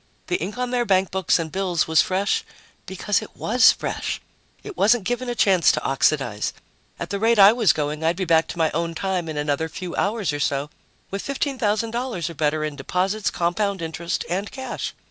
[0.29, 2.43] The ink on their bankbooks and bills was fresh
[2.87, 4.19] because it was fresh;
[4.63, 6.53] it wasn't given a chance to oxidize
[6.99, 9.69] at the rate I was going, I'd be back to my own time in another
[9.69, 10.71] few hours or so,
[11.11, 14.95] with $15,000 or better in deposits, compound interest and cash.